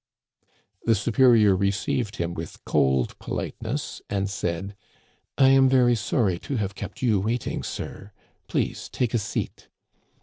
The 0.85 0.95
superior 0.95 1.55
received 1.55 2.15
him 2.15 2.33
with 2.33 2.65
cold 2.65 3.19
politeness, 3.19 4.01
and 4.09 4.27
said:" 4.31 4.75
I 5.37 5.49
am 5.49 5.69
very 5.69 5.93
sorry 5.93 6.39
to 6.39 6.55
have 6.55 6.73
kept 6.73 7.03
you 7.03 7.19
waiting, 7.19 7.61
sir; 7.61 8.11
please 8.47 8.89
take 8.89 9.13
a 9.13 9.19
seat." 9.19 9.67